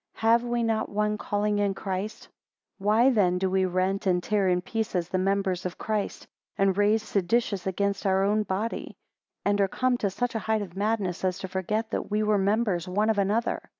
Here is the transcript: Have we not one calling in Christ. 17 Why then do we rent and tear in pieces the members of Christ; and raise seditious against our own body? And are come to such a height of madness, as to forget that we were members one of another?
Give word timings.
Have 0.15 0.43
we 0.43 0.63
not 0.63 0.89
one 0.89 1.15
calling 1.19 1.59
in 1.59 1.75
Christ. 1.75 2.21
17 2.23 2.35
Why 2.79 3.09
then 3.11 3.37
do 3.37 3.51
we 3.51 3.65
rent 3.65 4.07
and 4.07 4.23
tear 4.23 4.49
in 4.49 4.59
pieces 4.59 5.09
the 5.09 5.19
members 5.19 5.63
of 5.63 5.77
Christ; 5.77 6.25
and 6.57 6.75
raise 6.75 7.03
seditious 7.03 7.67
against 7.67 8.07
our 8.07 8.23
own 8.23 8.41
body? 8.41 8.97
And 9.45 9.61
are 9.61 9.67
come 9.67 9.97
to 9.99 10.09
such 10.09 10.33
a 10.33 10.39
height 10.39 10.63
of 10.63 10.75
madness, 10.75 11.23
as 11.23 11.37
to 11.37 11.47
forget 11.47 11.91
that 11.91 12.09
we 12.09 12.23
were 12.23 12.39
members 12.39 12.87
one 12.87 13.11
of 13.11 13.19
another? 13.19 13.61